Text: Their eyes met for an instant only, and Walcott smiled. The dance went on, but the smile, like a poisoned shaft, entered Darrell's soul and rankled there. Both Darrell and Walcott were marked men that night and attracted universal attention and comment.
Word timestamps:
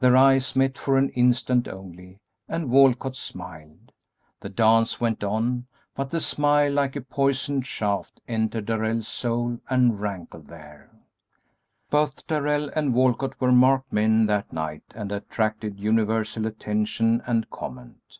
Their 0.00 0.16
eyes 0.16 0.56
met 0.56 0.76
for 0.76 0.98
an 0.98 1.10
instant 1.10 1.68
only, 1.68 2.18
and 2.48 2.72
Walcott 2.72 3.14
smiled. 3.14 3.92
The 4.40 4.48
dance 4.48 5.00
went 5.00 5.22
on, 5.22 5.68
but 5.94 6.10
the 6.10 6.18
smile, 6.18 6.72
like 6.72 6.96
a 6.96 7.00
poisoned 7.00 7.64
shaft, 7.66 8.20
entered 8.26 8.66
Darrell's 8.66 9.06
soul 9.06 9.60
and 9.70 10.00
rankled 10.00 10.48
there. 10.48 10.90
Both 11.88 12.26
Darrell 12.26 12.68
and 12.74 12.94
Walcott 12.94 13.40
were 13.40 13.52
marked 13.52 13.92
men 13.92 14.26
that 14.26 14.52
night 14.52 14.82
and 14.92 15.12
attracted 15.12 15.78
universal 15.78 16.46
attention 16.48 17.22
and 17.24 17.48
comment. 17.48 18.18